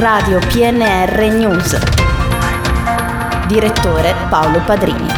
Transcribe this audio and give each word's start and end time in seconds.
Radio 0.00 0.38
PNR 0.38 1.30
News. 1.30 1.78
Direttore 3.46 4.14
Paolo 4.30 4.58
Padrini. 4.60 5.08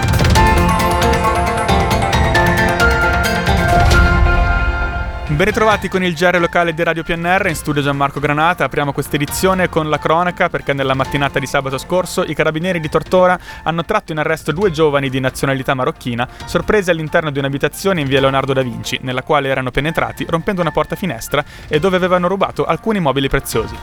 Ben 5.29 5.47
ritrovati 5.47 5.89
con 5.89 6.03
il 6.03 6.15
GR 6.15 6.39
locale 6.41 6.75
di 6.75 6.83
Radio 6.83 7.05
PNR, 7.05 7.47
in 7.47 7.55
studio 7.55 7.81
Gianmarco 7.81 8.19
Granata. 8.19 8.65
Apriamo 8.65 8.93
questa 8.93 9.15
edizione 9.15 9.69
con 9.69 9.89
la 9.89 9.99
cronaca 9.99 10.49
perché 10.49 10.73
nella 10.73 10.95
mattinata 10.95 11.39
di 11.39 11.47
sabato 11.47 11.79
scorso 11.79 12.25
i 12.25 12.35
carabinieri 12.35 12.81
di 12.81 12.89
Tortora 12.89 13.39
hanno 13.63 13.85
tratto 13.85 14.11
in 14.11 14.19
arresto 14.19 14.51
due 14.51 14.73
giovani 14.73 15.11
di 15.11 15.21
nazionalità 15.21 15.75
marocchina 15.75 16.29
sorpresi 16.45 16.91
all'interno 16.91 17.31
di 17.31 17.39
un'abitazione 17.39 18.01
in 18.01 18.09
via 18.09 18.21
Leonardo 18.21 18.53
da 18.53 18.63
Vinci, 18.63 18.99
nella 19.03 19.23
quale 19.23 19.49
erano 19.49 19.71
penetrati 19.71 20.27
rompendo 20.29 20.61
una 20.61 20.73
porta 20.73 20.97
finestra 20.97 21.45
e 21.69 21.79
dove 21.79 21.97
avevano 21.97 22.27
rubato 22.27 22.65
alcuni 22.65 22.99
mobili 22.99 23.29
preziosi. 23.29 23.77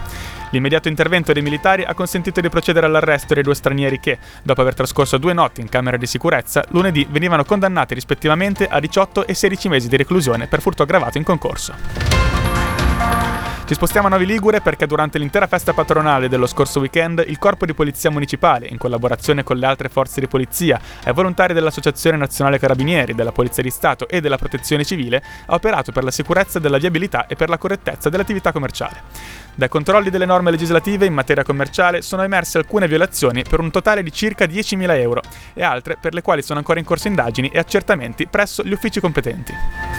L'immediato 0.51 0.87
intervento 0.87 1.31
dei 1.31 1.43
militari 1.43 1.83
ha 1.83 1.93
consentito 1.93 2.41
di 2.41 2.49
procedere 2.49 2.85
all'arresto 2.85 3.33
dei 3.33 3.43
due 3.43 3.53
stranieri 3.53 3.99
che, 3.99 4.17
dopo 4.41 4.61
aver 4.61 4.73
trascorso 4.73 5.17
due 5.17 5.33
notti 5.33 5.61
in 5.61 5.69
camera 5.69 5.97
di 5.97 6.07
sicurezza, 6.07 6.65
lunedì 6.69 7.05
venivano 7.09 7.45
condannati 7.45 7.93
rispettivamente 7.93 8.67
a 8.67 8.79
18 8.79 9.27
e 9.27 9.33
16 9.33 9.69
mesi 9.69 9.87
di 9.87 9.97
reclusione 9.97 10.47
per 10.47 10.61
furto 10.61 10.83
aggravato 10.83 11.17
in 11.17 11.23
concorso. 11.23 12.08
Ci 13.69 13.75
spostiamo 13.75 14.07
a 14.07 14.09
Novi 14.09 14.25
Ligure 14.25 14.61
perché 14.61 14.87
durante 14.87 15.19
l'intera 15.19 15.45
festa 15.45 15.73
patronale 15.73 16.27
dello 16.27 16.47
scorso 16.47 16.79
weekend 16.79 17.23
il 17.27 17.37
Corpo 17.37 17.67
di 17.67 17.75
Polizia 17.75 18.09
Municipale, 18.09 18.65
in 18.65 18.79
collaborazione 18.79 19.43
con 19.43 19.57
le 19.57 19.67
altre 19.67 19.89
forze 19.89 20.19
di 20.19 20.27
polizia 20.27 20.81
e 21.05 21.11
volontari 21.11 21.53
dell'Associazione 21.53 22.17
Nazionale 22.17 22.57
Carabinieri, 22.57 23.13
della 23.13 23.31
Polizia 23.31 23.61
di 23.61 23.69
Stato 23.69 24.07
e 24.07 24.21
della 24.21 24.37
Protezione 24.37 24.83
Civile, 24.83 25.21
ha 25.45 25.53
operato 25.53 25.91
per 25.91 26.03
la 26.03 26.09
sicurezza 26.09 26.57
della 26.57 26.79
viabilità 26.79 27.27
e 27.27 27.35
per 27.35 27.47
la 27.47 27.59
correttezza 27.59 28.09
dell'attività 28.09 28.51
commerciale. 28.51 29.03
Dai 29.53 29.69
controlli 29.69 30.09
delle 30.09 30.25
norme 30.25 30.49
legislative 30.49 31.05
in 31.05 31.13
materia 31.13 31.43
commerciale 31.43 32.01
sono 32.01 32.23
emerse 32.23 32.57
alcune 32.57 32.87
violazioni 32.87 33.43
per 33.47 33.59
un 33.59 33.69
totale 33.69 34.01
di 34.01 34.11
circa 34.11 34.45
10.000 34.45 34.97
euro 34.97 35.21
e 35.53 35.61
altre 35.61 35.95
per 36.01 36.15
le 36.15 36.23
quali 36.23 36.41
sono 36.41 36.57
ancora 36.57 36.79
in 36.79 36.85
corso 36.85 37.07
indagini 37.07 37.49
e 37.49 37.59
accertamenti 37.59 38.25
presso 38.25 38.63
gli 38.63 38.71
uffici 38.71 38.99
competenti. 38.99 39.98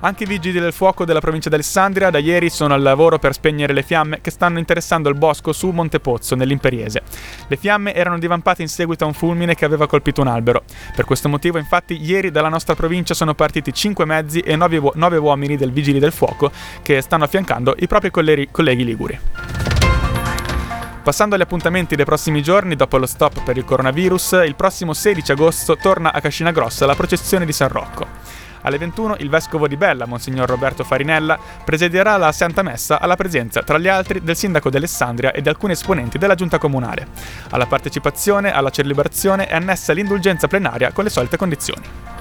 Anche 0.00 0.24
i 0.24 0.26
vigili 0.26 0.60
del 0.60 0.72
fuoco 0.72 1.04
della 1.04 1.20
provincia 1.20 1.48
di 1.48 1.54
Alessandria 1.54 2.10
da 2.10 2.18
ieri 2.18 2.50
sono 2.50 2.74
al 2.74 2.82
lavoro 2.82 3.18
per 3.18 3.32
spegnere 3.32 3.72
le 3.72 3.82
fiamme 3.82 4.20
che 4.20 4.30
stanno 4.30 4.58
interessando 4.58 5.08
il 5.08 5.14
bosco 5.14 5.52
su 5.52 5.70
Montepozzo, 5.70 6.34
nell'Imperiese. 6.34 7.02
Le 7.48 7.56
fiamme 7.56 7.94
erano 7.94 8.18
divampate 8.18 8.62
in 8.62 8.68
seguito 8.68 9.04
a 9.04 9.06
un 9.06 9.14
fulmine 9.14 9.54
che 9.54 9.64
aveva 9.64 9.86
colpito 9.86 10.20
un 10.20 10.28
albero. 10.28 10.64
Per 10.94 11.04
questo 11.04 11.28
motivo, 11.28 11.58
infatti, 11.58 12.00
ieri 12.00 12.30
dalla 12.30 12.48
nostra 12.48 12.74
provincia 12.74 13.14
sono 13.14 13.34
partiti 13.34 13.72
5 13.72 14.04
mezzi 14.04 14.40
e 14.40 14.54
9, 14.54 14.76
uo- 14.76 14.92
9 14.94 15.16
uomini 15.16 15.56
del 15.56 15.72
vigili 15.72 15.98
del 15.98 16.12
fuoco 16.12 16.50
che 16.82 17.00
stanno 17.00 17.24
affiancando 17.24 17.74
i 17.78 17.86
propri 17.86 18.10
colleghi, 18.10 18.48
colleghi 18.50 18.84
liguri. 18.84 19.18
Passando 21.02 21.36
agli 21.36 21.42
appuntamenti 21.42 21.94
dei 21.94 22.04
prossimi 22.04 22.42
giorni, 22.42 22.74
dopo 22.74 22.98
lo 22.98 23.06
stop 23.06 23.44
per 23.44 23.56
il 23.56 23.64
coronavirus, 23.64 24.42
il 24.44 24.56
prossimo 24.56 24.92
16 24.92 25.32
agosto 25.32 25.76
torna 25.76 26.12
a 26.12 26.20
Cascina 26.20 26.50
Grossa 26.50 26.84
la 26.84 26.96
processione 26.96 27.46
di 27.46 27.52
San 27.52 27.68
Rocco. 27.68 28.15
Alle 28.66 28.78
21 28.78 29.16
il 29.20 29.28
vescovo 29.28 29.68
di 29.68 29.76
Bella, 29.76 30.06
Monsignor 30.06 30.48
Roberto 30.48 30.82
Farinella, 30.82 31.38
presiederà 31.64 32.16
la 32.16 32.32
Santa 32.32 32.62
Messa 32.62 32.98
alla 32.98 33.14
presenza, 33.14 33.62
tra 33.62 33.78
gli 33.78 33.86
altri, 33.86 34.20
del 34.22 34.36
sindaco 34.36 34.70
di 34.70 34.76
Alessandria 34.76 35.30
e 35.30 35.40
di 35.40 35.48
alcuni 35.48 35.72
esponenti 35.72 36.18
della 36.18 36.34
giunta 36.34 36.58
comunale. 36.58 37.06
Alla 37.50 37.66
partecipazione 37.66 38.52
alla 38.52 38.70
celebrazione 38.70 39.46
è 39.46 39.54
annessa 39.54 39.92
l'indulgenza 39.92 40.48
plenaria 40.48 40.90
con 40.90 41.04
le 41.04 41.10
solite 41.10 41.36
condizioni. 41.36 42.15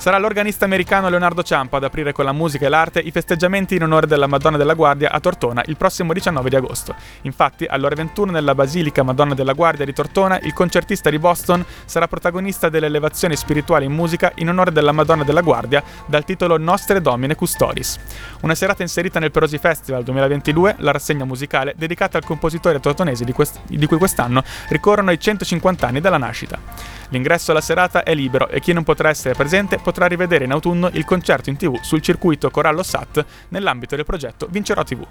Sarà 0.00 0.16
l'organista 0.16 0.64
americano 0.64 1.10
Leonardo 1.10 1.42
Ciampa 1.42 1.76
ad 1.76 1.84
aprire 1.84 2.12
con 2.12 2.24
la 2.24 2.32
musica 2.32 2.64
e 2.64 2.70
l'arte 2.70 3.00
i 3.00 3.10
festeggiamenti 3.10 3.74
in 3.74 3.82
onore 3.82 4.06
della 4.06 4.26
Madonna 4.26 4.56
della 4.56 4.72
Guardia 4.72 5.10
a 5.10 5.20
Tortona 5.20 5.62
il 5.66 5.76
prossimo 5.76 6.14
19 6.14 6.48
di 6.48 6.56
agosto. 6.56 6.94
Infatti, 7.24 7.66
all'ora 7.66 7.94
21 7.94 8.32
nella 8.32 8.54
Basilica 8.54 9.02
Madonna 9.02 9.34
della 9.34 9.52
Guardia 9.52 9.84
di 9.84 9.92
Tortona, 9.92 10.40
il 10.40 10.54
concertista 10.54 11.10
di 11.10 11.18
Boston 11.18 11.62
sarà 11.84 12.08
protagonista 12.08 12.70
delle 12.70 12.86
elevazioni 12.86 13.36
spirituali 13.36 13.84
in 13.84 13.92
musica 13.92 14.32
in 14.36 14.48
onore 14.48 14.72
della 14.72 14.92
Madonna 14.92 15.22
della 15.22 15.42
Guardia 15.42 15.82
dal 16.06 16.24
titolo 16.24 16.56
Nostre 16.56 17.02
Domine 17.02 17.34
Custoris. 17.34 17.98
Una 18.40 18.54
serata 18.54 18.80
inserita 18.80 19.18
nel 19.18 19.30
Perosi 19.30 19.58
Festival 19.58 20.02
2022, 20.02 20.76
la 20.78 20.92
rassegna 20.92 21.26
musicale 21.26 21.74
dedicata 21.76 22.16
al 22.16 22.24
compositore 22.24 22.80
tortonese 22.80 23.26
di, 23.26 23.32
quest- 23.32 23.60
di 23.66 23.84
cui 23.84 23.98
quest'anno 23.98 24.42
ricorrono 24.68 25.10
i 25.10 25.20
150 25.20 25.86
anni 25.86 26.00
dalla 26.00 26.16
nascita. 26.16 26.98
L'ingresso 27.10 27.50
alla 27.50 27.60
serata 27.60 28.04
è 28.04 28.14
libero 28.14 28.48
e 28.48 28.60
chi 28.60 28.72
non 28.72 28.84
potrà 28.84 29.08
essere 29.08 29.34
presente 29.34 29.76
potrà 29.76 29.89
rivedere 30.06 30.44
in 30.44 30.52
autunno 30.52 30.88
il 30.92 31.04
concerto 31.04 31.50
in 31.50 31.56
tv 31.56 31.80
sul 31.80 32.00
circuito 32.00 32.50
Corallo 32.50 32.82
Sat 32.82 33.24
nell'ambito 33.48 33.96
del 33.96 34.04
progetto 34.04 34.46
Vincerò 34.50 34.82
TV. 34.82 35.06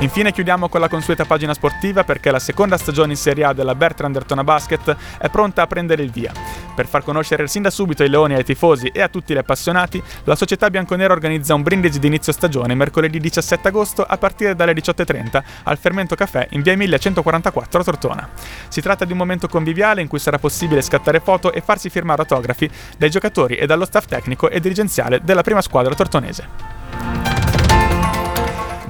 Infine 0.00 0.32
chiudiamo 0.32 0.70
con 0.70 0.80
la 0.80 0.88
consueta 0.88 1.26
pagina 1.26 1.52
sportiva 1.52 2.04
perché 2.04 2.30
la 2.30 2.38
seconda 2.38 2.78
stagione 2.78 3.12
in 3.12 3.18
Serie 3.18 3.44
A 3.44 3.52
della 3.52 3.74
Bertrand 3.74 4.14
Dertona 4.14 4.42
Basket 4.42 4.96
è 5.18 5.28
pronta 5.28 5.60
a 5.60 5.66
prendere 5.66 6.02
il 6.02 6.10
via. 6.10 6.32
Per 6.80 6.88
far 6.88 7.04
conoscere 7.04 7.46
sin 7.46 7.60
da 7.60 7.68
subito 7.68 8.04
i 8.04 8.08
leoni 8.08 8.32
ai 8.32 8.42
tifosi 8.42 8.86
e 8.86 9.02
a 9.02 9.08
tutti 9.08 9.34
gli 9.34 9.36
appassionati, 9.36 10.02
la 10.24 10.34
società 10.34 10.70
bianconera 10.70 11.12
organizza 11.12 11.52
un 11.52 11.62
brindisi 11.62 11.98
di 11.98 12.06
inizio 12.06 12.32
stagione 12.32 12.74
mercoledì 12.74 13.20
17 13.20 13.68
agosto 13.68 14.02
a 14.02 14.16
partire 14.16 14.54
dalle 14.54 14.72
18.30 14.72 15.42
al 15.64 15.76
Fermento 15.76 16.14
Caffè 16.14 16.46
in 16.52 16.62
via 16.62 16.72
Emilia 16.72 16.96
144 16.96 17.80
a 17.80 17.84
Tortona. 17.84 18.28
Si 18.68 18.80
tratta 18.80 19.04
di 19.04 19.12
un 19.12 19.18
momento 19.18 19.46
conviviale 19.46 20.00
in 20.00 20.08
cui 20.08 20.18
sarà 20.18 20.38
possibile 20.38 20.80
scattare 20.80 21.20
foto 21.20 21.52
e 21.52 21.60
farsi 21.60 21.90
firmare 21.90 22.22
autografi 22.22 22.70
dai 22.96 23.10
giocatori 23.10 23.56
e 23.56 23.66
dallo 23.66 23.84
staff 23.84 24.06
tecnico 24.06 24.48
e 24.48 24.58
dirigenziale 24.58 25.20
della 25.22 25.42
prima 25.42 25.60
squadra 25.60 25.94
tortonese. 25.94 26.79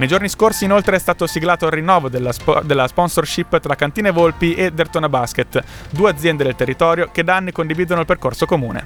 Nei 0.01 0.09
giorni 0.09 0.29
scorsi 0.29 0.65
inoltre 0.65 0.95
è 0.95 0.99
stato 0.99 1.27
siglato 1.27 1.67
il 1.67 1.73
rinnovo 1.73 2.09
della, 2.09 2.31
spo- 2.31 2.61
della, 2.63 2.87
sponsorship 2.87 3.59
tra 3.59 3.75
Cantine 3.75 4.09
Volpi 4.09 4.55
e 4.55 4.71
Dertona 4.71 5.07
Basket, 5.07 5.63
due 5.91 6.09
aziende 6.09 6.43
del 6.43 6.55
territorio 6.55 7.11
che 7.11 7.23
da 7.23 7.35
anni 7.35 7.51
condividono 7.51 7.99
il 7.99 8.07
percorso 8.07 8.47
comune. 8.47 8.83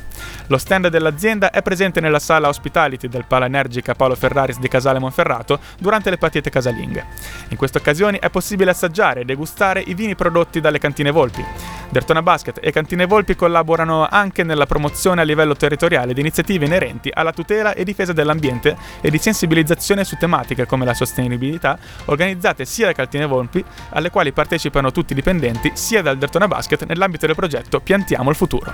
Lo 0.48 0.58
stand 0.58 0.90
dell'azienda 0.90 1.52
è 1.52 1.62
presente 1.62 2.02
nella 2.02 2.20
sala 2.20 2.50
hospitality 2.50 3.08
del 3.08 3.24
Pala 3.26 3.46
Energica 3.46 3.96
Paolo 3.96 4.16
Ferraris 4.16 4.60
di 4.60 4.68
Casale 4.68 5.00
Monferrato 5.00 5.60
durante 5.80 6.10
le 6.10 6.18
partite 6.18 6.50
casalinghe. 6.50 7.06
In 7.48 7.56
queste 7.56 7.78
occasioni 7.78 8.20
è 8.20 8.30
possibile 8.30 8.72
assaggiare 8.72 9.22
e 9.22 9.24
degustare 9.24 9.80
i 9.80 9.94
vini 9.94 10.16
prodotti 10.16 10.60
dalle 10.60 10.80
Cantine 10.80 11.12
Volpi. 11.12 11.46
Dertona 11.90 12.22
Basket 12.22 12.60
e 12.62 12.72
Cantine 12.72 13.06
Volpi 13.06 13.36
collaborano 13.36 14.06
anche 14.06 14.44
nella 14.44 14.66
promozione 14.66 15.22
a 15.22 15.24
livello 15.24 15.56
territoriale 15.56 16.14
di 16.14 16.20
iniziative 16.20 16.66
inerenti 16.66 17.10
alla 17.14 17.32
tutela 17.32 17.74
e 17.74 17.86
difesa 17.86 18.12
dell'ambiente 18.12 18.76
e 19.00 19.10
di 19.10 19.18
sensibilizzazione 19.18 20.04
su 20.04 20.18
tematiche 20.18 20.66
come 20.66 20.84
la 20.84 20.94
sostenibilità, 20.94 21.05
organizzate 22.06 22.66
sia 22.66 22.88
da 22.88 22.94
Cantine 22.94 23.26
Volpi, 23.26 23.64
alle 23.92 24.10
quali 24.10 24.32
partecipano 24.32 24.92
tutti 24.92 25.14
i 25.14 25.16
dipendenti, 25.16 25.72
sia 25.74 26.02
dal 26.02 26.18
Dertona 26.18 26.48
Basket 26.48 26.86
nell'ambito 26.86 27.26
del 27.26 27.36
progetto 27.36 27.80
Piantiamo 27.80 28.30
il 28.30 28.36
futuro. 28.36 28.74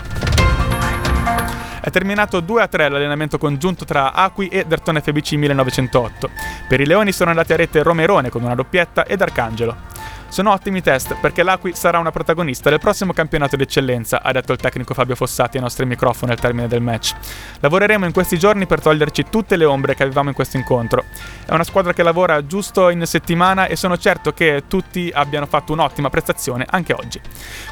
È 1.82 1.90
terminato 1.90 2.42
2-3 2.42 2.92
l'allenamento 2.92 3.40
congiunto 3.40 3.86
tra 3.86 4.14
Acqui 4.14 4.48
e 4.50 4.66
Dertona 4.66 5.02
FBC 5.02 5.32
1908. 5.34 6.30
Per 6.68 6.80
i 6.80 6.86
Leoni 6.86 7.12
sono 7.12 7.32
andati 7.32 7.54
a 7.54 7.56
rete 7.56 7.82
Romerone 7.82 8.30
con 8.30 8.44
una 8.44 8.54
doppietta 8.54 9.06
ed 9.06 9.20
Arcangelo. 9.20 9.91
Sono 10.32 10.52
ottimi 10.54 10.82
test 10.82 11.18
perché 11.20 11.44
l'Acqui 11.44 11.74
sarà 11.76 12.00
una 12.00 12.10
protagonista 12.10 12.70
del 12.70 12.80
prossimo 12.80 13.12
campionato 13.12 13.58
d'eccellenza, 13.58 14.22
ha 14.24 14.32
detto 14.32 14.54
il 14.54 14.60
tecnico 14.60 14.94
Fabio 14.94 15.14
Fossati 15.14 15.58
ai 15.58 15.64
nostri 15.64 15.86
microfoni 15.86 16.32
al 16.32 16.40
termine 16.40 16.70
del 16.70 16.82
match. 16.82 17.14
Lavoreremo 17.60 18.06
in 18.06 18.14
questi 18.14 18.40
giorni 18.40 18.66
per 18.66 18.80
toglierci 18.80 19.26
tutte 19.30 19.58
le 19.58 19.66
ombre 19.66 19.94
che 19.94 20.04
avevamo 20.04 20.30
in 20.30 20.36
questo 20.36 20.56
incontro. 20.56 21.04
È 21.46 21.52
una 21.52 21.66
squadra 21.66 21.92
che 21.92 22.02
lavora 22.02 22.46
giusto 22.48 22.88
in 22.88 23.06
settimana 23.06 23.66
e 23.66 23.76
sono 23.76 23.98
certo 23.98 24.32
che 24.32 24.64
tutti 24.70 25.12
abbiano 25.14 25.48
fatto 25.48 25.74
un'ottima 25.74 26.10
prestazione 26.10 26.66
anche 26.70 26.94
oggi. 26.94 27.20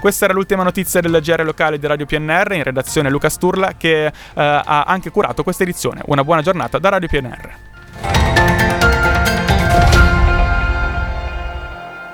Questa 0.01 0.25
era 0.25 0.33
l'ultima 0.33 0.63
notizia 0.63 0.99
del 0.99 1.17
GR 1.21 1.45
locale 1.45 1.79
di 1.79 1.87
Radio 1.87 2.05
PNR, 2.05 2.51
in 2.55 2.63
redazione 2.63 3.09
Luca 3.09 3.29
Sturla 3.29 3.75
che 3.77 4.07
eh, 4.07 4.11
ha 4.33 4.83
anche 4.83 5.11
curato 5.11 5.43
questa 5.43 5.63
edizione. 5.63 6.01
Una 6.07 6.25
buona 6.25 6.41
giornata 6.41 6.77
da 6.77 6.89
Radio 6.89 7.07
PNR. 7.07 8.58